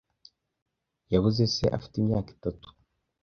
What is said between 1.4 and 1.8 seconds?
se